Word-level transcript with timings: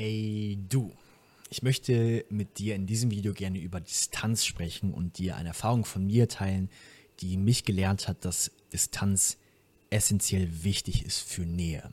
Hey 0.00 0.56
du, 0.68 0.92
ich 1.50 1.64
möchte 1.64 2.24
mit 2.30 2.60
dir 2.60 2.76
in 2.76 2.86
diesem 2.86 3.10
Video 3.10 3.32
gerne 3.34 3.58
über 3.58 3.80
Distanz 3.80 4.44
sprechen 4.44 4.94
und 4.94 5.18
dir 5.18 5.34
eine 5.34 5.48
Erfahrung 5.48 5.84
von 5.84 6.06
mir 6.06 6.28
teilen, 6.28 6.70
die 7.18 7.36
mich 7.36 7.64
gelernt 7.64 8.06
hat, 8.06 8.24
dass 8.24 8.52
Distanz 8.72 9.38
essentiell 9.90 10.62
wichtig 10.62 11.04
ist 11.04 11.18
für 11.18 11.42
Nähe. 11.42 11.92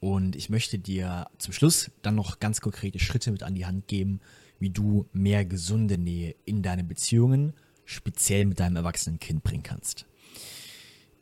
Und 0.00 0.34
ich 0.34 0.50
möchte 0.50 0.80
dir 0.80 1.28
zum 1.38 1.52
Schluss 1.52 1.92
dann 2.02 2.16
noch 2.16 2.40
ganz 2.40 2.60
konkrete 2.60 2.98
Schritte 2.98 3.30
mit 3.30 3.44
an 3.44 3.54
die 3.54 3.66
Hand 3.66 3.86
geben, 3.86 4.18
wie 4.58 4.70
du 4.70 5.06
mehr 5.12 5.44
gesunde 5.44 5.96
Nähe 5.96 6.34
in 6.44 6.64
deine 6.64 6.82
Beziehungen, 6.82 7.52
speziell 7.84 8.46
mit 8.46 8.58
deinem 8.58 8.74
erwachsenen 8.74 9.20
Kind 9.20 9.44
bringen 9.44 9.62
kannst. 9.62 10.06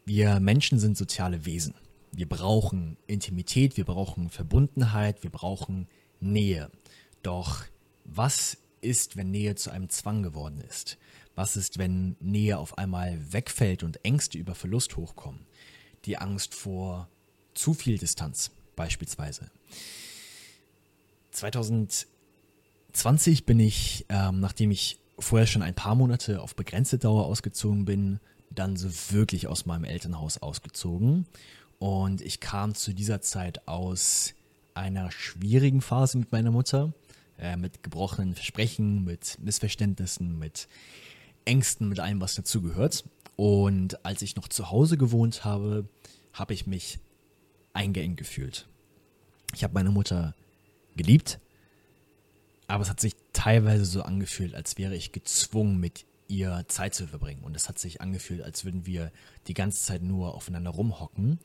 Wir 0.07 0.41
Menschen 0.41 0.79
sind 0.79 0.97
soziale 0.97 1.45
Wesen. 1.45 1.75
Wir 2.11 2.27
brauchen 2.27 2.97
Intimität, 3.07 3.77
wir 3.77 3.85
brauchen 3.85 4.31
Verbundenheit, 4.31 5.23
wir 5.23 5.29
brauchen 5.29 5.87
Nähe. 6.21 6.71
Doch 7.23 7.65
was 8.05 8.59
ist, 8.81 9.17
wenn 9.17 9.31
Nähe 9.31 9.55
zu 9.57 9.71
einem 9.71 9.89
Zwang 9.89 10.23
geworden 10.23 10.61
ist? 10.61 10.99
Was 11.35 11.57
ist, 11.57 11.79
wenn 11.79 12.17
Nähe 12.21 12.59
auf 12.59 12.79
einmal 12.79 13.33
wegfällt 13.33 13.83
und 13.83 14.05
Ängste 14.05 14.39
über 14.39 14.55
Verlust 14.55 14.97
hochkommen? 14.97 15.47
Die 16.05 16.19
Angst 16.19 16.55
vor 16.55 17.09
zu 17.55 17.75
viel 17.75 17.99
Distanz 17.99 18.53
beispielsweise. 18.77 19.51
2020 21.33 23.45
bin 23.45 23.61
ich, 23.61 24.07
ähm, 24.09 24.41
nachdem 24.41 24.71
ich 24.71 24.99
vorher 25.19 25.47
schon 25.47 25.63
ein 25.63 25.75
paar 25.75 25.95
Monate 25.95 26.41
auf 26.41 26.55
begrenzte 26.55 26.99
Dauer 26.99 27.27
ausgezogen 27.27 27.85
bin, 27.85 28.21
dann 28.51 28.77
so 28.77 28.89
wirklich 29.11 29.49
aus 29.49 29.67
meinem 29.67 29.85
Elternhaus 29.85 30.39
ausgezogen 30.39 31.27
und 31.79 32.23
ich 32.23 32.41
kam 32.41 32.75
zu 32.75 32.95
dieser 32.95 33.21
Zeit 33.21 33.69
aus 33.69 34.35
einer 34.77 35.11
schwierigen 35.11 35.81
Phase 35.81 36.19
mit 36.19 36.33
meiner 36.33 36.51
Mutter, 36.51 36.93
äh, 37.39 37.57
mit 37.57 37.83
gebrochenen 37.83 38.35
Versprechen, 38.35 39.05
mit 39.05 39.39
Missverständnissen, 39.41 40.39
mit 40.39 40.69
Ängsten, 41.45 41.89
mit 41.89 42.01
allem, 42.01 42.21
was 42.21 42.35
dazugehört. 42.35 43.05
Und 43.37 44.05
als 44.05 44.23
ich 44.23 44.37
noch 44.37 44.49
zu 44.49 44.71
Hause 44.71 44.97
gewohnt 44.97 45.45
habe, 45.45 45.89
habe 46.33 46.55
ich 46.55 46.67
mich 46.67 46.99
eingeengt 47.73 48.17
gefühlt. 48.17 48.69
Ich 49.55 49.63
habe 49.63 49.75
meine 49.75 49.91
Mutter 49.91 50.35
geliebt, 50.97 51.39
aber 52.67 52.83
es 52.83 52.91
hat 52.91 53.01
sich 53.01 53.15
teilweise 53.33 53.85
so 53.85 54.03
angefühlt, 54.03 54.55
als 54.55 54.79
wäre 54.79 54.97
ich 54.97 55.13
gezwungen, 55.13 55.79
mit 55.79 56.05
ihr 56.29 56.65
Zeit 56.69 56.95
zu 56.95 57.07
verbringen. 57.07 57.45
Und 57.45 57.57
es 57.57 57.69
hat 57.69 57.79
sich 57.79 58.01
angefühlt, 58.01 58.43
als 58.43 58.65
würden 58.65 58.87
wir 58.87 59.13
die 59.47 59.55
ganze 59.55 59.83
Zeit 59.83 60.03
nur 60.03 60.35
aufeinander 60.35 60.71
rumhocken. 60.71 61.39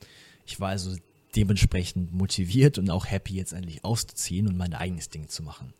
Ich 0.46 0.60
war 0.60 0.70
also 0.70 0.96
dementsprechend 1.36 2.14
motiviert 2.14 2.78
und 2.78 2.90
auch 2.90 3.06
happy, 3.06 3.36
jetzt 3.36 3.54
endlich 3.54 3.84
auszuziehen 3.84 4.48
und 4.48 4.58
mein 4.58 4.74
eigenes 4.74 5.10
Ding 5.10 5.28
zu 5.28 5.44
machen. 5.44 5.74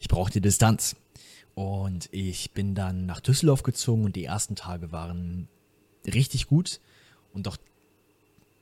Ich 0.00 0.08
brauchte 0.08 0.40
Distanz. 0.40 0.96
Und 1.54 2.08
ich 2.12 2.52
bin 2.52 2.76
dann 2.76 3.04
nach 3.06 3.20
Düsseldorf 3.20 3.64
gezogen 3.64 4.04
und 4.04 4.14
die 4.14 4.24
ersten 4.24 4.54
Tage 4.54 4.92
waren 4.92 5.48
richtig 6.06 6.46
gut. 6.46 6.80
Und 7.32 7.48
doch 7.48 7.56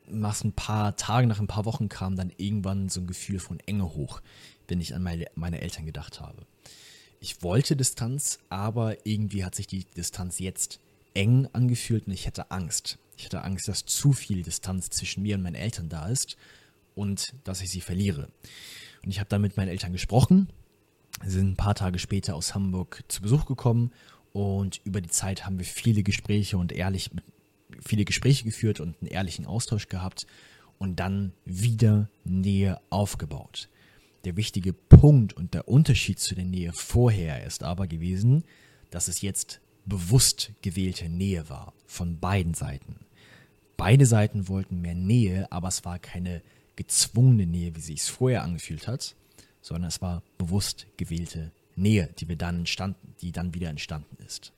nach 0.08 0.42
ein 0.42 0.52
paar 0.52 0.96
Tagen, 0.96 1.28
nach 1.28 1.40
ein 1.40 1.46
paar 1.46 1.66
Wochen 1.66 1.90
kam 1.90 2.16
dann 2.16 2.32
irgendwann 2.38 2.88
so 2.88 3.00
ein 3.00 3.06
Gefühl 3.06 3.38
von 3.38 3.60
Enge 3.60 3.92
hoch, 3.92 4.22
wenn 4.66 4.80
ich 4.80 4.94
an 4.94 5.02
meine, 5.02 5.26
meine 5.34 5.60
Eltern 5.60 5.84
gedacht 5.84 6.20
habe 6.20 6.46
ich 7.20 7.42
wollte 7.42 7.76
Distanz, 7.76 8.38
aber 8.48 9.06
irgendwie 9.06 9.44
hat 9.44 9.54
sich 9.54 9.66
die 9.66 9.84
Distanz 9.84 10.38
jetzt 10.38 10.80
eng 11.16 11.48
angefühlt 11.52 12.06
und 12.06 12.12
ich 12.12 12.26
hatte 12.26 12.50
Angst. 12.50 12.98
Ich 13.16 13.24
hatte 13.24 13.42
Angst, 13.42 13.66
dass 13.68 13.86
zu 13.86 14.12
viel 14.12 14.42
Distanz 14.42 14.90
zwischen 14.90 15.22
mir 15.22 15.36
und 15.36 15.42
meinen 15.42 15.54
Eltern 15.54 15.88
da 15.88 16.08
ist 16.08 16.36
und 16.94 17.34
dass 17.44 17.62
ich 17.62 17.70
sie 17.70 17.80
verliere. 17.80 18.28
Und 19.02 19.10
ich 19.10 19.18
habe 19.18 19.28
dann 19.28 19.40
mit 19.40 19.56
meinen 19.56 19.68
Eltern 19.68 19.92
gesprochen, 19.92 20.48
sind 21.24 21.52
ein 21.52 21.56
paar 21.56 21.74
Tage 21.74 21.98
später 21.98 22.34
aus 22.34 22.54
Hamburg 22.54 23.02
zu 23.08 23.22
Besuch 23.22 23.46
gekommen 23.46 23.92
und 24.32 24.80
über 24.84 25.00
die 25.00 25.08
Zeit 25.08 25.46
haben 25.46 25.58
wir 25.58 25.64
viele 25.64 26.02
Gespräche 26.02 26.58
und 26.58 26.72
ehrlich 26.72 27.10
viele 27.84 28.04
Gespräche 28.04 28.44
geführt 28.44 28.80
und 28.80 29.00
einen 29.00 29.10
ehrlichen 29.10 29.46
Austausch 29.46 29.88
gehabt 29.88 30.26
und 30.78 31.00
dann 31.00 31.32
wieder 31.44 32.10
Nähe 32.24 32.78
aufgebaut. 32.90 33.68
Der 34.24 34.36
wichtige 34.36 34.72
Punkt 34.72 35.32
und 35.32 35.54
der 35.54 35.68
Unterschied 35.68 36.18
zu 36.18 36.34
der 36.34 36.44
Nähe 36.44 36.72
vorher 36.74 37.44
ist 37.44 37.62
aber 37.62 37.86
gewesen, 37.86 38.44
dass 38.90 39.08
es 39.08 39.22
jetzt 39.22 39.60
bewusst 39.86 40.52
gewählte 40.62 41.08
Nähe 41.08 41.48
war 41.48 41.72
von 41.86 42.18
beiden 42.18 42.54
Seiten. 42.54 42.96
Beide 43.76 44.06
Seiten 44.06 44.48
wollten 44.48 44.80
mehr 44.80 44.94
Nähe, 44.94 45.50
aber 45.50 45.68
es 45.68 45.84
war 45.84 45.98
keine 45.98 46.42
gezwungene 46.76 47.46
Nähe, 47.46 47.74
wie 47.74 47.80
sich 47.80 48.00
es 48.00 48.08
vorher 48.08 48.42
angefühlt 48.42 48.86
hat, 48.86 49.14
sondern 49.62 49.88
es 49.88 50.02
war 50.02 50.22
bewusst 50.38 50.86
gewählte 50.96 51.52
Nähe, 51.74 52.08
die 52.18 52.28
wir 52.28 52.36
dann 52.36 52.60
entstanden, 52.60 53.14
die 53.20 53.32
dann 53.32 53.54
wieder 53.54 53.70
entstanden 53.70 54.16
ist. 54.24 54.52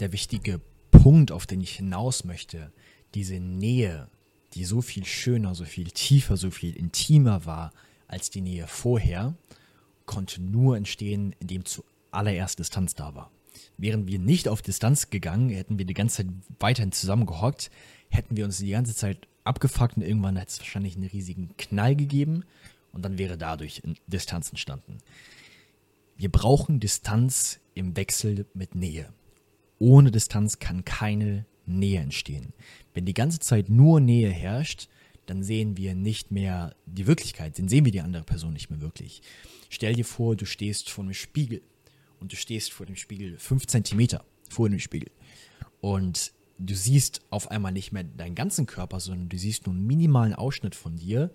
Der 0.00 0.12
wichtige 0.12 0.60
Punkt, 0.90 1.32
auf 1.32 1.46
den 1.46 1.60
ich 1.60 1.76
hinaus 1.76 2.24
möchte, 2.24 2.72
diese 3.14 3.38
Nähe, 3.38 4.08
die 4.54 4.64
so 4.64 4.82
viel 4.82 5.04
schöner, 5.04 5.54
so 5.54 5.64
viel 5.64 5.90
tiefer, 5.90 6.36
so 6.36 6.50
viel 6.50 6.76
intimer 6.76 7.46
war, 7.46 7.72
als 8.08 8.30
die 8.30 8.40
Nähe 8.40 8.66
vorher, 8.66 9.34
konnte 10.06 10.42
nur 10.42 10.76
entstehen, 10.76 11.34
indem 11.40 11.64
zuallererst 11.64 12.58
Distanz 12.58 12.94
da 12.94 13.14
war. 13.14 13.30
Wären 13.76 14.06
wir 14.06 14.18
nicht 14.18 14.48
auf 14.48 14.62
Distanz 14.62 15.10
gegangen, 15.10 15.50
hätten 15.50 15.78
wir 15.78 15.84
die 15.84 15.94
ganze 15.94 16.18
Zeit 16.18 16.32
weiterhin 16.58 16.92
zusammengehockt, 16.92 17.70
hätten 18.08 18.36
wir 18.36 18.44
uns 18.44 18.58
die 18.58 18.70
ganze 18.70 18.94
Zeit 18.94 19.28
abgefuckt 19.44 19.96
und 19.96 20.02
irgendwann 20.02 20.36
hätte 20.36 20.50
es 20.52 20.58
wahrscheinlich 20.58 20.96
einen 20.96 21.08
riesigen 21.08 21.56
Knall 21.56 21.96
gegeben 21.96 22.44
und 22.92 23.04
dann 23.04 23.18
wäre 23.18 23.36
dadurch 23.36 23.82
Distanz 24.06 24.50
entstanden. 24.50 24.98
Wir 26.16 26.30
brauchen 26.30 26.80
Distanz 26.80 27.60
im 27.74 27.96
Wechsel 27.96 28.46
mit 28.54 28.74
Nähe. 28.74 29.12
Ohne 29.78 30.10
Distanz 30.10 30.60
kann 30.60 30.84
keine 30.84 31.44
Nähe 31.66 32.00
entstehen. 32.00 32.52
Wenn 32.94 33.04
die 33.04 33.14
ganze 33.14 33.40
Zeit 33.40 33.68
nur 33.68 34.00
Nähe 34.00 34.30
herrscht, 34.30 34.88
dann 35.26 35.42
sehen 35.42 35.76
wir 35.76 35.94
nicht 35.94 36.30
mehr 36.30 36.74
die 36.86 37.06
Wirklichkeit, 37.06 37.58
dann 37.58 37.68
sehen 37.68 37.84
wir 37.84 37.92
die 37.92 38.02
andere 38.02 38.24
Person 38.24 38.52
nicht 38.52 38.70
mehr 38.70 38.80
wirklich. 38.80 39.22
Stell 39.70 39.94
dir 39.94 40.04
vor, 40.04 40.36
du 40.36 40.46
stehst 40.46 40.90
vor 40.90 41.04
einem 41.04 41.14
Spiegel 41.14 41.62
und 42.24 42.32
du 42.32 42.36
stehst 42.36 42.72
vor 42.72 42.86
dem 42.86 42.96
Spiegel 42.96 43.38
fünf 43.38 43.66
Zentimeter 43.66 44.24
vor 44.48 44.70
dem 44.70 44.78
Spiegel 44.78 45.10
und 45.82 46.32
du 46.58 46.74
siehst 46.74 47.20
auf 47.28 47.50
einmal 47.50 47.70
nicht 47.70 47.92
mehr 47.92 48.02
deinen 48.02 48.34
ganzen 48.34 48.64
Körper, 48.64 48.98
sondern 48.98 49.28
du 49.28 49.36
siehst 49.36 49.66
nur 49.66 49.74
einen 49.74 49.86
minimalen 49.86 50.32
Ausschnitt 50.32 50.74
von 50.74 50.96
dir, 50.96 51.30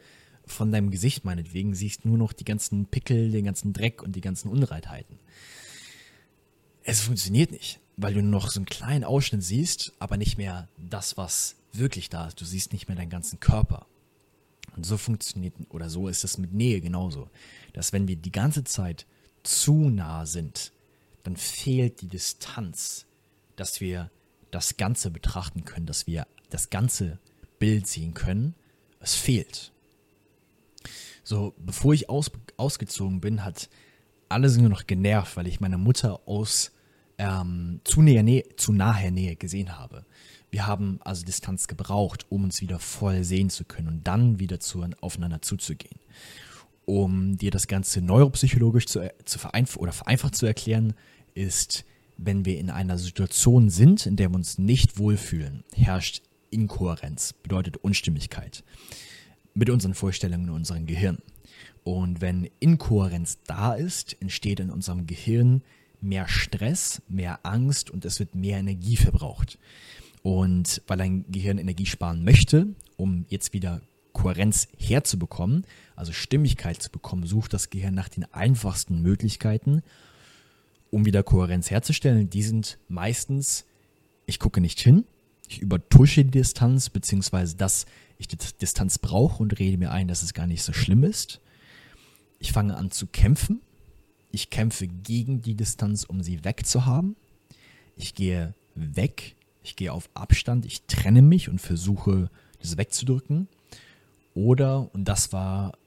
von 0.47 0.72
deinem 0.72 0.89
Gesicht 0.89 1.25
meinetwegen, 1.25 1.75
siehst 1.75 2.05
nur 2.05 2.17
noch 2.17 2.33
die 2.33 2.44
ganzen 2.44 2.88
Pickel, 2.88 3.29
den 3.29 3.45
ganzen 3.45 3.72
Dreck 3.72 4.01
und 4.01 4.16
die 4.16 4.22
ganzen 4.22 4.49
Unreinheiten. 4.49 5.19
Es 6.81 7.01
funktioniert 7.01 7.51
nicht, 7.51 7.79
weil 7.95 8.16
du 8.16 8.23
nur 8.23 8.31
noch 8.31 8.49
so 8.49 8.59
einen 8.59 8.66
kleinen 8.66 9.03
Ausschnitt 9.03 9.44
siehst, 9.44 9.94
aber 9.99 10.17
nicht 10.17 10.39
mehr 10.39 10.69
das, 10.78 11.17
was 11.17 11.55
wirklich 11.72 12.09
da 12.09 12.29
ist. 12.29 12.41
Du 12.41 12.45
siehst 12.45 12.73
nicht 12.73 12.88
mehr 12.88 12.97
deinen 12.97 13.11
ganzen 13.11 13.39
Körper. 13.39 13.85
Und 14.75 14.88
so 14.88 14.97
funktioniert, 14.97 15.53
oder 15.69 15.88
so 15.91 16.07
ist 16.07 16.23
es 16.23 16.39
mit 16.39 16.51
Nähe 16.51 16.81
genauso. 16.81 17.29
Dass 17.73 17.94
wenn 17.94 18.07
wir 18.07 18.16
die 18.16 18.31
ganze 18.31 18.63
Zeit 18.63 19.05
zu 19.44 19.89
nah 19.89 20.25
sind, 20.25 20.72
dann 21.24 21.35
fehlt 21.35 22.02
die 22.02 22.07
Distanz, 22.07 23.06
dass 23.56 23.81
wir 23.81 24.12
das 24.52 24.78
Ganze 24.78 25.12
betrachten 25.12 25.66
können, 25.66 25.85
dass 25.85 26.07
wir 26.07 26.28
das 26.50 26.69
ganze 26.69 27.19
Bild 27.59 27.88
sehen 27.88 28.13
können. 28.13 28.56
Es 29.00 29.16
fehlt. 29.16 29.72
So, 31.24 31.53
bevor 31.58 31.94
ich 31.94 32.09
aus, 32.09 32.31
ausgezogen 32.58 33.22
bin, 33.22 33.44
hat 33.44 33.69
alles 34.29 34.58
nur 34.58 34.69
noch 34.69 34.88
genervt, 34.88 35.38
weil 35.38 35.47
ich 35.47 35.59
meine 35.59 35.78
Mutter 35.78 36.22
aus 36.28 36.72
ähm, 37.18 37.81
zu, 37.84 38.02
näher, 38.02 38.24
Nähe, 38.24 38.46
zu 38.56 38.72
naher 38.72 39.12
Nähe 39.12 39.35
gesehen 39.35 39.78
habe. 39.78 40.06
Wir 40.52 40.66
haben 40.66 41.00
also 41.03 41.25
Distanz 41.25 41.68
gebraucht, 41.68 42.25
um 42.29 42.46
uns 42.46 42.62
wieder 42.62 42.79
voll 42.79 43.24
sehen 43.24 43.50
zu 43.50 43.66
können 43.66 43.88
und 43.88 44.08
dann 44.08 44.40
wieder 44.40 44.59
zu, 44.59 44.84
aufeinander 45.02 45.41
zuzugehen. 45.41 46.00
Um 46.85 47.38
dir 47.38 47.52
das 47.52 47.68
Ganze 47.68 48.02
neuropsychologisch 48.02 48.88
zu, 48.88 49.14
zu 49.26 49.38
vereinf 49.38 49.78
oder 49.78 49.91
vereinfacht 49.91 50.35
zu 50.35 50.47
erklären, 50.47 50.96
ist, 51.40 51.86
wenn 52.18 52.46
wir 52.46 52.59
in 52.59 52.70
einer 52.70 52.97
Situation 52.97 53.70
sind, 53.70 54.06
in 54.06 54.18
der 54.18 54.30
wir 54.30 54.36
uns 54.36 54.58
nicht 54.58 54.97
wohlfühlen, 54.97 55.64
herrscht 55.74 56.22
Inkohärenz, 56.52 57.34
bedeutet 57.34 57.78
Unstimmigkeit 57.78 58.64
mit 59.53 59.70
unseren 59.70 59.94
Vorstellungen 59.94 60.46
in 60.46 60.53
unserem 60.53 60.86
Gehirn. 60.86 61.20
Und 61.84 62.22
wenn 62.22 62.50
Inkohärenz 62.59 63.40
da 63.47 63.74
ist, 63.74 64.18
entsteht 64.22 64.59
in 64.59 64.70
unserem 64.70 65.08
Gehirn 65.08 65.64
mehr 66.02 66.28
Stress, 66.28 67.02
mehr 67.08 67.40
Angst 67.44 67.90
und 67.90 68.06
es 68.06 68.20
wird 68.20 68.36
mehr 68.36 68.59
Energie 68.59 68.97
verbraucht. 68.97 69.58
Und 70.22 70.82
weil 70.88 70.97
dein 70.97 71.26
Gehirn 71.32 71.58
Energie 71.58 71.86
sparen 71.86 72.24
möchte, 72.24 72.68
um 72.97 73.26
jetzt 73.30 73.53
wieder 73.53 73.82
Kohärenz 74.12 74.68
herzubekommen, 74.78 75.66
also 75.96 76.12
Stimmigkeit 76.12 76.82
zu 76.82 76.90
bekommen, 76.90 77.26
sucht 77.26 77.53
das 77.53 77.70
Gehirn 77.70 77.94
nach 77.94 78.09
den 78.09 78.26
einfachsten 78.34 79.02
Möglichkeiten, 79.02 79.82
um 80.91 81.06
wieder 81.06 81.24
Kohärenz 81.24 81.70
herzustellen. 81.70 82.30
Die 82.30 82.44
sind 82.44 82.78
meistens, 82.88 83.66
ich 84.26 84.40
gucke 84.40 84.62
nicht 84.62 84.80
hin, 84.80 85.06
ich 85.47 85.59
übertusche 85.59 86.24
die 86.24 86.32
Distanz, 86.32 86.90
beziehungsweise 86.90 87.56
dass 87.56 87.86
ich 88.18 88.28
die 88.28 88.38
Distanz 88.62 89.00
brauche 89.00 89.41
und 89.41 89.58
rede 89.59 89.78
mir 89.78 89.91
ein, 89.91 90.08
dass 90.08 90.22
es 90.22 90.34
gar 90.34 90.46
nicht 90.46 90.62
so 90.62 90.74
schlimm 90.74 91.03
ist. 91.03 91.41
Ich 92.38 92.52
fange 92.52 92.76
an 92.76 92.91
zu 92.91 93.08
kämpfen. 93.08 93.62
Ich 94.32 94.50
kämpfe 94.50 94.88
gegen 94.88 95.41
die 95.41 95.56
Distanz, 95.56 96.03
um 96.03 96.22
sie 96.22 96.44
wegzuhaben. 96.44 97.16
Ich 97.96 98.14
gehe 98.14 98.53
weg. 98.76 99.36
Ich 99.64 99.76
gehe 99.76 99.91
auf 99.91 100.09
Abstand. 100.14 100.66
Ich 100.66 100.84
trenne 100.84 101.22
mich 101.22 101.50
und 101.50 101.59
versuche, 101.59 102.30
das 102.59 102.78
wegzudrücken. 102.78 103.47
Oder, 104.36 104.94
und 104.94 105.06
das 105.06 105.34
war 105.34 105.78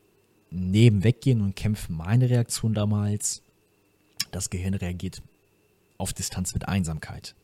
neben 0.50 1.04
Weggehen 1.04 1.40
und 1.40 1.56
Kämpfen 1.56 1.96
meine 1.96 2.28
Reaktion 2.28 2.74
damals, 2.74 3.42
das 4.32 4.50
Gehirn 4.50 4.74
reagiert 4.74 5.22
auf 5.98 6.12
Distanz 6.12 6.54
mit 6.54 6.66
Einsamkeit. 6.66 7.36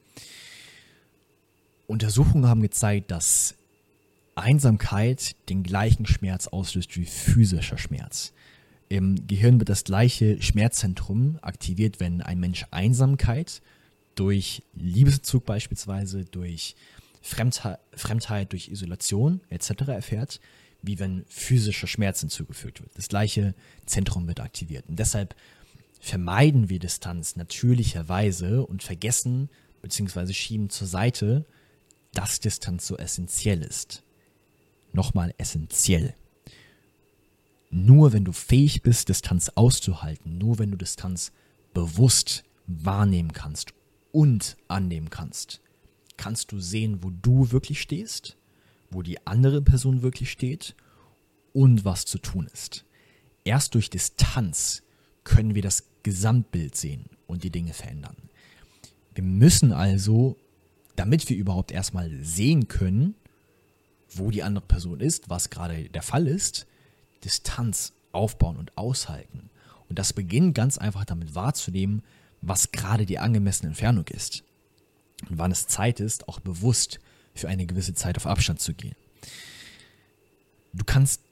Untersuchungen 1.87 2.47
haben 2.47 2.63
gezeigt, 2.63 3.11
dass 3.11 3.55
Einsamkeit 4.35 5.37
den 5.49 5.63
gleichen 5.63 6.07
Schmerz 6.07 6.49
auslöst 6.49 6.97
wie 6.97 7.05
physischer 7.05 7.79
Schmerz. 7.79 8.33
Im 8.89 9.27
Gehirn 9.27 9.59
wird 9.59 9.69
das 9.69 9.85
gleiche 9.85 10.41
Schmerzzentrum 10.41 11.39
aktiviert, 11.43 12.01
wenn 12.01 12.23
ein 12.23 12.41
Mensch 12.41 12.67
Einsamkeit 12.71 13.61
durch 14.15 14.63
Liebeszug 14.75 15.45
beispielsweise, 15.45 16.25
durch 16.25 16.75
Fremdheit, 17.21 17.79
Fremdheit 17.93 18.53
durch 18.53 18.69
Isolation 18.69 19.41
etc. 19.51 19.89
erfährt, 19.89 20.41
wie 20.83 20.99
wenn 20.99 21.25
physischer 21.29 21.87
Schmerz 21.87 22.21
hinzugefügt 22.21 22.81
wird. 22.81 22.97
Das 22.97 23.09
gleiche 23.09 23.55
Zentrum 23.87 24.27
wird 24.27 24.41
aktiviert. 24.41 24.89
Und 24.89 24.99
deshalb 24.99 25.35
vermeiden 26.01 26.69
wir 26.69 26.79
Distanz 26.79 27.37
natürlicherweise 27.37 28.65
und 28.65 28.83
vergessen 28.83 29.49
bzw. 29.83 30.33
schieben 30.33 30.71
zur 30.71 30.87
Seite, 30.87 31.47
dass 32.13 32.41
Distanz 32.41 32.87
so 32.87 32.97
essentiell 32.97 33.63
ist. 33.63 34.03
Nochmal 34.93 35.35
essentiell. 35.39 36.15
Nur 37.71 38.13
wenn 38.13 38.25
du 38.25 38.33
fähig 38.33 38.83
bist, 38.83 39.09
Distanz 39.09 39.51
auszuhalten, 39.55 40.39
nur 40.39 40.59
wenn 40.59 40.71
du 40.71 40.77
Distanz 40.77 41.33
bewusst 41.75 42.45
wahrnehmen 42.67 43.33
kannst 43.33 43.75
und 44.11 44.57
annehmen 44.69 45.11
kannst, 45.11 45.61
kannst 46.17 46.51
du 46.53 46.61
sehen, 46.61 47.03
wo 47.03 47.11
du 47.11 47.51
wirklich 47.53 47.81
stehst, 47.81 48.37
wo 48.91 49.03
die 49.03 49.27
andere 49.27 49.61
Person 49.61 50.03
wirklich 50.03 50.31
steht 50.31 50.75
und 51.53 51.85
was 51.85 52.07
zu 52.07 52.19
tun 52.19 52.49
ist. 52.53 52.85
Erst 53.45 53.75
durch 53.75 53.91
Distanz 53.91 54.83
können 55.25 55.55
wir 55.55 55.63
das 55.63 55.88
Gesamtbild 56.03 56.77
sehen 56.77 57.07
und 57.27 57.45
die 57.45 57.51
Dinge 57.51 57.73
verändern. 57.73 58.17
Wir 59.15 59.25
müssen 59.25 59.73
also, 59.73 60.37
damit 60.97 61.29
wir 61.29 61.37
überhaupt 61.37 61.73
erstmal 61.73 62.11
sehen 62.23 62.69
können, 62.69 63.15
wo 64.11 64.31
die 64.31 64.43
andere 64.43 64.65
Person 64.65 65.01
ist, 65.01 65.29
was 65.29 65.51
gerade 65.51 65.89
der 65.89 66.03
Fall 66.03 66.27
ist, 66.27 66.67
Distanz 67.25 67.93
aufbauen 68.13 68.57
und 68.57 68.77
aushalten. 68.77 69.51
Und 69.89 69.99
das 69.99 70.13
beginnt 70.13 70.55
ganz 70.55 70.79
einfach 70.79 71.05
damit 71.05 71.35
wahrzunehmen, 71.35 72.03
was 72.41 72.73
gerade 72.73 73.07
die 73.07 73.19
angemessene 73.19 73.71
Entfernung 73.71 74.07
ist. 74.09 74.45
Und 75.29 75.39
wann 75.39 75.51
es 75.51 75.67
Zeit 75.67 76.01
ist, 76.01 76.29
auch 76.29 76.41
bewusst 76.41 77.01
für 77.35 77.49
eine 77.49 77.67
gewisse 77.67 77.95
Zeit 77.95 78.17
auf 78.17 78.27
Abstand 78.27 78.61
zu 78.61 78.75
gehen. 78.75 78.95
Du 80.73 80.85
kannst 80.85 81.23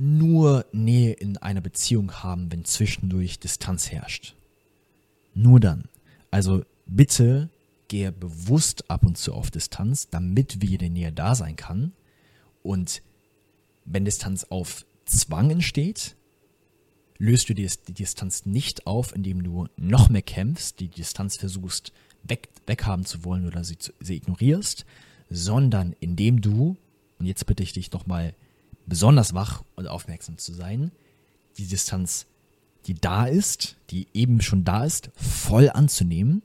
nur 0.00 0.64
Nähe 0.72 1.12
in 1.12 1.36
einer 1.36 1.60
Beziehung 1.60 2.10
haben, 2.10 2.50
wenn 2.50 2.64
zwischendurch 2.64 3.38
Distanz 3.38 3.90
herrscht. 3.90 4.34
Nur 5.34 5.60
dann. 5.60 5.90
Also 6.30 6.64
bitte 6.86 7.50
gehe 7.88 8.10
bewusst 8.10 8.90
ab 8.90 9.04
und 9.04 9.18
zu 9.18 9.34
auf 9.34 9.50
Distanz, 9.50 10.08
damit 10.08 10.62
wieder 10.62 10.88
Nähe 10.88 11.12
da 11.12 11.34
sein 11.34 11.54
kann. 11.54 11.92
Und 12.62 13.02
wenn 13.84 14.06
Distanz 14.06 14.44
auf 14.44 14.86
Zwang 15.04 15.50
entsteht, 15.50 16.16
löst 17.18 17.50
du 17.50 17.54
die, 17.54 17.68
Distanz 17.88 18.46
nicht 18.46 18.86
auf, 18.86 19.14
indem 19.14 19.42
du 19.42 19.66
noch 19.76 20.08
mehr 20.08 20.22
kämpfst, 20.22 20.80
die 20.80 20.88
Distanz 20.88 21.36
versuchst 21.36 21.92
weg, 22.22 22.48
weghaben 22.66 23.04
zu 23.04 23.22
wollen 23.24 23.46
oder 23.46 23.64
sie, 23.64 23.76
sie 24.00 24.16
ignorierst, 24.16 24.86
sondern 25.28 25.94
indem 26.00 26.40
du, 26.40 26.78
und 27.18 27.26
jetzt 27.26 27.44
bitte 27.44 27.62
ich 27.62 27.74
dich 27.74 27.92
nochmal 27.92 28.34
besonders 28.90 29.32
wach 29.32 29.62
und 29.76 29.86
aufmerksam 29.86 30.36
zu 30.36 30.52
sein, 30.52 30.92
die 31.56 31.66
Distanz, 31.66 32.26
die 32.86 32.94
da 32.94 33.24
ist, 33.24 33.76
die 33.88 34.08
eben 34.12 34.42
schon 34.42 34.64
da 34.64 34.84
ist, 34.84 35.10
voll 35.14 35.70
anzunehmen. 35.70 36.42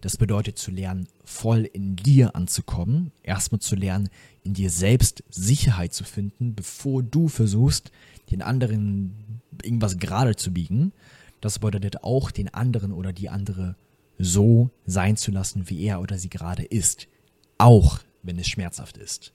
Das 0.00 0.16
bedeutet 0.16 0.58
zu 0.58 0.70
lernen, 0.70 1.08
voll 1.24 1.64
in 1.64 1.94
dir 1.94 2.34
anzukommen, 2.34 3.12
erstmal 3.22 3.60
zu 3.60 3.76
lernen, 3.76 4.08
in 4.42 4.54
dir 4.54 4.70
selbst 4.70 5.22
Sicherheit 5.30 5.94
zu 5.94 6.04
finden, 6.04 6.54
bevor 6.54 7.02
du 7.02 7.28
versuchst, 7.28 7.92
den 8.30 8.42
anderen 8.42 9.40
irgendwas 9.62 9.98
gerade 9.98 10.36
zu 10.36 10.52
biegen. 10.52 10.92
Das 11.40 11.58
bedeutet 11.58 12.02
auch, 12.02 12.30
den 12.30 12.52
anderen 12.52 12.92
oder 12.92 13.12
die 13.12 13.28
andere 13.28 13.76
so 14.18 14.70
sein 14.86 15.16
zu 15.16 15.30
lassen, 15.30 15.68
wie 15.68 15.82
er 15.84 16.00
oder 16.00 16.18
sie 16.18 16.30
gerade 16.30 16.64
ist. 16.64 17.08
Auch 17.58 18.00
wenn 18.22 18.38
es 18.38 18.48
schmerzhaft 18.48 18.96
ist. 18.96 19.32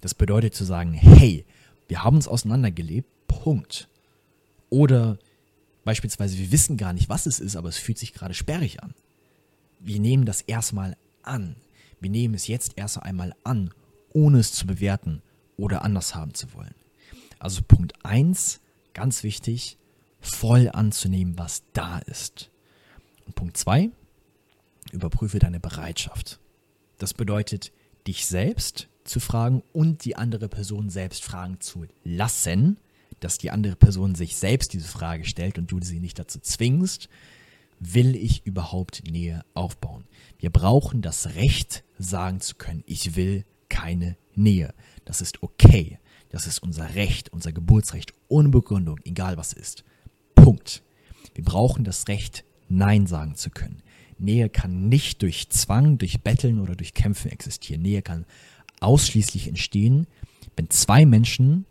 Das 0.00 0.14
bedeutet 0.14 0.54
zu 0.54 0.64
sagen, 0.64 0.92
hey, 0.92 1.44
wir 1.88 2.04
haben 2.04 2.16
uns 2.16 2.28
auseinandergelebt, 2.28 3.08
Punkt. 3.26 3.88
Oder 4.70 5.18
beispielsweise, 5.84 6.38
wir 6.38 6.52
wissen 6.52 6.76
gar 6.76 6.92
nicht, 6.92 7.08
was 7.08 7.26
es 7.26 7.40
ist, 7.40 7.56
aber 7.56 7.68
es 7.70 7.78
fühlt 7.78 7.98
sich 7.98 8.12
gerade 8.12 8.34
sperrig 8.34 8.82
an. 8.82 8.94
Wir 9.80 9.98
nehmen 9.98 10.26
das 10.26 10.42
erstmal 10.42 10.96
an. 11.22 11.56
Wir 12.00 12.10
nehmen 12.10 12.34
es 12.34 12.46
jetzt 12.46 12.74
erst 12.76 13.02
einmal 13.02 13.34
an, 13.44 13.72
ohne 14.12 14.38
es 14.38 14.52
zu 14.52 14.66
bewerten 14.66 15.22
oder 15.56 15.82
anders 15.82 16.14
haben 16.14 16.34
zu 16.34 16.52
wollen. 16.54 16.74
Also 17.38 17.62
Punkt 17.62 18.04
1, 18.04 18.60
ganz 18.94 19.22
wichtig, 19.22 19.78
voll 20.20 20.68
anzunehmen, 20.72 21.38
was 21.38 21.62
da 21.72 21.98
ist. 22.00 22.50
Und 23.26 23.34
Punkt 23.34 23.56
2, 23.56 23.90
überprüfe 24.92 25.38
deine 25.38 25.60
Bereitschaft. 25.60 26.40
Das 26.98 27.14
bedeutet, 27.14 27.72
dich 28.06 28.26
selbst 28.26 28.88
zu 29.08 29.20
fragen 29.20 29.62
und 29.72 30.04
die 30.04 30.16
andere 30.16 30.48
Person 30.48 30.90
selbst 30.90 31.24
fragen 31.24 31.60
zu 31.60 31.86
lassen, 32.04 32.78
dass 33.20 33.38
die 33.38 33.50
andere 33.50 33.76
Person 33.76 34.14
sich 34.14 34.36
selbst 34.36 34.72
diese 34.72 34.88
Frage 34.88 35.24
stellt 35.24 35.58
und 35.58 35.70
du 35.70 35.80
sie 35.82 36.00
nicht 36.00 36.18
dazu 36.18 36.38
zwingst, 36.40 37.08
will 37.80 38.16
ich 38.16 38.46
überhaupt 38.46 39.02
Nähe 39.10 39.44
aufbauen? 39.54 40.04
Wir 40.38 40.50
brauchen 40.50 41.02
das 41.02 41.34
Recht, 41.34 41.84
sagen 41.98 42.40
zu 42.40 42.54
können, 42.56 42.84
ich 42.86 43.16
will 43.16 43.44
keine 43.68 44.16
Nähe. 44.34 44.74
Das 45.04 45.20
ist 45.20 45.42
okay. 45.42 45.98
Das 46.30 46.46
ist 46.46 46.62
unser 46.62 46.94
Recht, 46.94 47.32
unser 47.32 47.52
Geburtsrecht, 47.52 48.12
ohne 48.28 48.50
Begründung, 48.50 48.98
egal 49.04 49.36
was 49.36 49.52
ist. 49.52 49.84
Punkt. 50.34 50.82
Wir 51.34 51.44
brauchen 51.44 51.84
das 51.84 52.08
Recht, 52.08 52.44
Nein 52.68 53.06
sagen 53.06 53.34
zu 53.34 53.50
können. 53.50 53.82
Nähe 54.18 54.48
kann 54.48 54.88
nicht 54.88 55.22
durch 55.22 55.48
Zwang, 55.50 55.98
durch 55.98 56.20
Betteln 56.22 56.58
oder 56.60 56.74
durch 56.74 56.92
Kämpfen 56.92 57.30
existieren. 57.30 57.82
Nähe 57.82 58.02
kann 58.02 58.26
ausschließlich 58.80 59.48
entstehen, 59.48 60.06
wenn 60.56 60.70
zwei 60.70 61.06
Menschen 61.06 61.66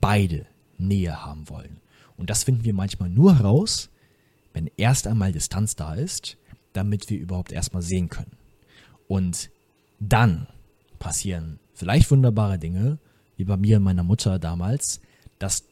beide 0.00 0.46
Nähe 0.78 1.24
haben 1.24 1.48
wollen. 1.48 1.80
Und 2.16 2.30
das 2.30 2.44
finden 2.44 2.64
wir 2.64 2.74
manchmal 2.74 3.08
nur 3.08 3.38
heraus, 3.38 3.90
wenn 4.52 4.70
erst 4.76 5.06
einmal 5.06 5.32
Distanz 5.32 5.76
da 5.76 5.94
ist, 5.94 6.36
damit 6.72 7.10
wir 7.10 7.18
überhaupt 7.18 7.52
erstmal 7.52 7.82
sehen 7.82 8.08
können. 8.08 8.36
Und 9.08 9.50
dann 9.98 10.46
passieren 10.98 11.58
vielleicht 11.74 12.10
wunderbare 12.10 12.58
Dinge, 12.58 12.98
wie 13.36 13.44
bei 13.44 13.56
mir 13.56 13.78
und 13.78 13.82
meiner 13.84 14.04
Mutter 14.04 14.38
damals, 14.38 15.00
dass 15.38 15.64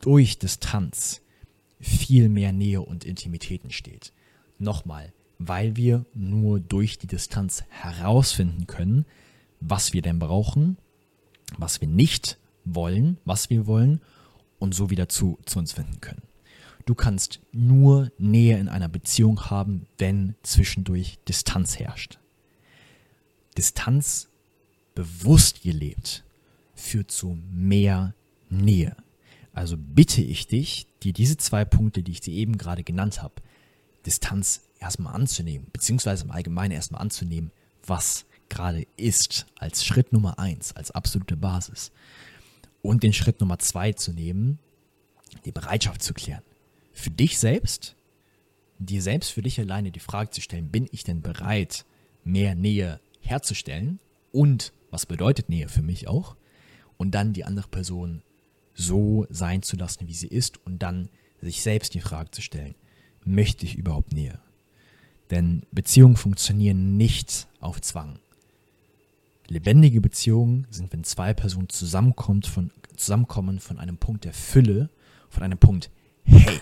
durch 0.00 0.38
Distanz 0.38 1.20
viel 1.80 2.28
mehr 2.28 2.52
Nähe 2.52 2.80
und 2.80 3.04
Intimität 3.04 3.64
entsteht. 3.64 4.12
Nochmal, 4.58 5.12
weil 5.38 5.76
wir 5.76 6.04
nur 6.14 6.60
durch 6.60 6.98
die 6.98 7.06
Distanz 7.06 7.64
herausfinden 7.68 8.66
können, 8.66 9.06
was 9.60 9.92
wir 9.92 10.02
denn 10.02 10.18
brauchen, 10.18 10.78
was 11.56 11.80
wir 11.80 11.88
nicht 11.88 12.38
wollen, 12.64 13.18
was 13.24 13.50
wir 13.50 13.66
wollen 13.66 14.00
und 14.58 14.74
so 14.74 14.90
wieder 14.90 15.08
zu, 15.08 15.38
zu 15.44 15.58
uns 15.58 15.72
finden 15.72 16.00
können. 16.00 16.22
Du 16.86 16.94
kannst 16.94 17.40
nur 17.52 18.10
Nähe 18.18 18.58
in 18.58 18.68
einer 18.68 18.88
Beziehung 18.88 19.50
haben, 19.50 19.86
wenn 19.98 20.36
zwischendurch 20.42 21.18
Distanz 21.28 21.78
herrscht. 21.78 22.18
Distanz 23.56 24.28
bewusst 24.94 25.62
gelebt 25.62 26.24
führt 26.74 27.10
zu 27.10 27.38
mehr 27.50 28.14
Nähe. 28.48 28.96
Also 29.52 29.76
bitte 29.76 30.22
ich 30.22 30.46
dich, 30.46 30.86
dir 31.02 31.12
diese 31.12 31.36
zwei 31.36 31.64
Punkte, 31.64 32.02
die 32.02 32.12
ich 32.12 32.20
dir 32.20 32.32
eben 32.32 32.56
gerade 32.56 32.84
genannt 32.84 33.22
habe, 33.22 33.34
Distanz 34.06 34.62
erstmal 34.78 35.14
anzunehmen, 35.14 35.66
beziehungsweise 35.72 36.24
im 36.24 36.30
Allgemeinen 36.30 36.72
erstmal 36.72 37.02
anzunehmen, 37.02 37.50
was 37.84 38.24
gerade 38.48 38.86
ist, 38.96 39.46
als 39.56 39.84
Schritt 39.84 40.12
Nummer 40.12 40.38
eins, 40.38 40.74
als 40.74 40.90
absolute 40.90 41.36
Basis. 41.36 41.92
Und 42.82 43.02
den 43.02 43.12
Schritt 43.12 43.40
Nummer 43.40 43.58
zwei 43.58 43.92
zu 43.92 44.12
nehmen, 44.12 44.58
die 45.44 45.52
Bereitschaft 45.52 46.02
zu 46.02 46.14
klären. 46.14 46.42
Für 46.92 47.10
dich 47.10 47.38
selbst, 47.38 47.96
dir 48.78 49.02
selbst 49.02 49.30
für 49.32 49.42
dich 49.42 49.58
alleine 49.60 49.90
die 49.90 50.00
Frage 50.00 50.30
zu 50.30 50.40
stellen, 50.40 50.70
bin 50.70 50.88
ich 50.90 51.04
denn 51.04 51.22
bereit, 51.22 51.84
mehr 52.24 52.54
Nähe 52.54 53.00
herzustellen? 53.20 53.98
Und 54.32 54.72
was 54.90 55.06
bedeutet 55.06 55.48
Nähe 55.48 55.68
für 55.68 55.82
mich 55.82 56.08
auch? 56.08 56.36
Und 56.96 57.12
dann 57.12 57.32
die 57.32 57.44
andere 57.44 57.68
Person 57.68 58.22
so 58.74 59.26
sein 59.30 59.62
zu 59.62 59.76
lassen, 59.76 60.08
wie 60.08 60.14
sie 60.14 60.28
ist 60.28 60.64
und 60.64 60.80
dann 60.80 61.08
sich 61.40 61.62
selbst 61.62 61.94
die 61.94 62.00
Frage 62.00 62.30
zu 62.30 62.42
stellen, 62.42 62.74
möchte 63.24 63.64
ich 63.64 63.76
überhaupt 63.76 64.12
Nähe? 64.12 64.40
Denn 65.30 65.62
Beziehungen 65.72 66.16
funktionieren 66.16 66.96
nicht 66.96 67.48
auf 67.60 67.80
Zwang. 67.80 68.18
Lebendige 69.48 70.00
Beziehungen 70.00 70.66
sind, 70.70 70.92
wenn 70.92 71.04
zwei 71.04 71.32
Personen 71.32 71.68
zusammenkommt 71.68 72.46
von, 72.46 72.70
zusammenkommen 72.96 73.60
von 73.60 73.78
einem 73.78 73.96
Punkt 73.96 74.24
der 74.24 74.34
Fülle, 74.34 74.90
von 75.30 75.42
einem 75.42 75.58
Punkt, 75.58 75.90
hey, 76.24 76.60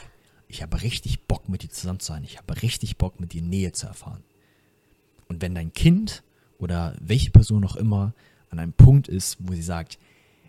ich 0.48 0.62
habe 0.62 0.82
richtig 0.82 1.24
Bock 1.26 1.48
mit 1.48 1.62
dir 1.62 1.70
zusammen 1.70 2.00
zu 2.00 2.12
sein, 2.12 2.24
ich 2.24 2.38
habe 2.38 2.62
richtig 2.62 2.96
Bock 2.96 3.18
mit 3.18 3.32
dir 3.32 3.42
Nähe 3.42 3.72
zu 3.72 3.86
erfahren. 3.86 4.22
Und 5.28 5.42
wenn 5.42 5.54
dein 5.54 5.72
Kind 5.72 6.22
oder 6.58 6.96
welche 7.00 7.30
Person 7.30 7.64
auch 7.64 7.76
immer 7.76 8.14
an 8.50 8.60
einem 8.60 8.72
Punkt 8.72 9.08
ist, 9.08 9.36
wo 9.40 9.52
sie 9.52 9.62
sagt, 9.62 9.98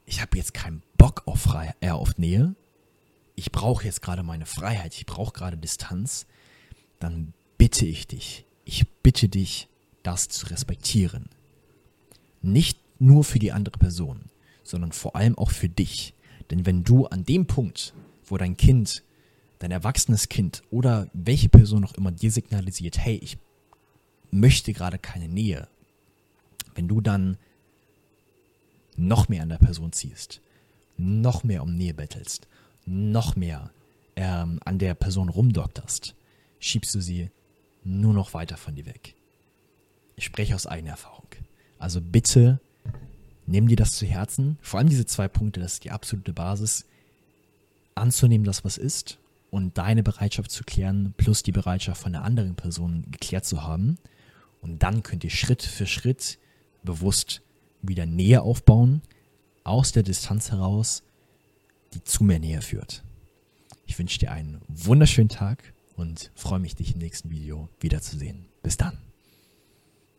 ich 0.05 0.21
habe 0.21 0.37
jetzt 0.37 0.53
keinen 0.53 0.83
Bock 0.97 1.23
auf, 1.25 1.41
Freiheit, 1.41 1.75
äh, 1.81 1.89
auf 1.89 2.17
Nähe, 2.17 2.55
ich 3.35 3.51
brauche 3.51 3.85
jetzt 3.85 4.01
gerade 4.01 4.23
meine 4.23 4.45
Freiheit, 4.45 4.93
ich 4.95 5.05
brauche 5.05 5.33
gerade 5.33 5.57
Distanz, 5.57 6.27
dann 6.99 7.33
bitte 7.57 7.85
ich 7.85 8.07
dich, 8.07 8.45
ich 8.65 8.87
bitte 9.03 9.27
dich, 9.29 9.67
das 10.03 10.29
zu 10.29 10.47
respektieren. 10.47 11.29
Nicht 12.41 12.79
nur 12.99 13.23
für 13.23 13.39
die 13.39 13.51
andere 13.51 13.77
Person, 13.77 14.25
sondern 14.63 14.91
vor 14.91 15.15
allem 15.15 15.37
auch 15.37 15.51
für 15.51 15.69
dich. 15.69 16.13
Denn 16.49 16.65
wenn 16.65 16.83
du 16.83 17.05
an 17.07 17.25
dem 17.25 17.47
Punkt, 17.47 17.93
wo 18.25 18.37
dein 18.37 18.57
Kind, 18.57 19.03
dein 19.59 19.71
erwachsenes 19.71 20.29
Kind 20.29 20.61
oder 20.69 21.09
welche 21.13 21.49
Person 21.49 21.83
auch 21.83 21.93
immer 21.93 22.11
dir 22.11 22.31
signalisiert, 22.31 22.97
hey, 22.97 23.15
ich 23.15 23.37
möchte 24.31 24.73
gerade 24.73 24.97
keine 24.97 25.27
Nähe, 25.27 25.67
wenn 26.75 26.87
du 26.87 27.01
dann 27.01 27.37
noch 28.95 29.29
mehr 29.29 29.43
an 29.43 29.49
der 29.49 29.57
Person 29.57 29.91
ziehst, 29.91 30.41
noch 30.97 31.43
mehr 31.43 31.63
um 31.63 31.75
Nähe 31.75 31.93
bettelst, 31.93 32.47
noch 32.85 33.35
mehr 33.35 33.71
ähm, 34.15 34.59
an 34.65 34.79
der 34.79 34.95
Person 34.95 35.29
rumdokterst, 35.29 36.15
schiebst 36.59 36.93
du 36.95 37.01
sie 37.01 37.29
nur 37.83 38.13
noch 38.13 38.33
weiter 38.33 38.57
von 38.57 38.75
dir 38.75 38.85
weg. 38.85 39.15
Ich 40.15 40.25
spreche 40.25 40.55
aus 40.55 40.67
eigener 40.67 40.91
Erfahrung. 40.91 41.26
Also 41.79 42.01
bitte 42.01 42.59
nimm 43.45 43.67
dir 43.67 43.77
das 43.77 43.93
zu 43.93 44.05
Herzen. 44.05 44.57
Vor 44.61 44.79
allem 44.79 44.89
diese 44.89 45.05
zwei 45.05 45.27
Punkte, 45.27 45.59
das 45.59 45.73
ist 45.73 45.83
die 45.83 45.91
absolute 45.91 46.33
Basis. 46.33 46.85
Anzunehmen, 47.95 48.45
dass 48.45 48.63
was 48.63 48.77
ist 48.77 49.17
und 49.49 49.77
deine 49.77 50.03
Bereitschaft 50.03 50.51
zu 50.51 50.63
klären, 50.63 51.13
plus 51.17 51.41
die 51.43 51.51
Bereitschaft 51.51 52.01
von 52.01 52.11
der 52.11 52.23
anderen 52.23 52.55
Person 52.55 53.05
geklärt 53.09 53.45
zu 53.45 53.63
haben. 53.63 53.97
Und 54.61 54.83
dann 54.83 55.03
könnt 55.03 55.23
ihr 55.23 55.29
Schritt 55.29 55.63
für 55.63 55.87
Schritt 55.87 56.37
bewusst 56.83 57.41
wieder 57.81 58.05
Nähe 58.05 58.41
aufbauen, 58.41 59.01
aus 59.63 59.91
der 59.91 60.03
Distanz 60.03 60.51
heraus, 60.51 61.03
die 61.93 62.03
zu 62.03 62.23
mehr 62.23 62.39
Nähe 62.39 62.61
führt. 62.61 63.03
Ich 63.85 63.97
wünsche 63.97 64.19
dir 64.19 64.31
einen 64.31 64.61
wunderschönen 64.67 65.29
Tag 65.29 65.73
und 65.95 66.31
freue 66.35 66.59
mich, 66.59 66.75
dich 66.75 66.93
im 66.93 66.99
nächsten 66.99 67.29
Video 67.29 67.69
wiederzusehen. 67.79 68.45
Bis 68.61 68.77
dann. 68.77 69.06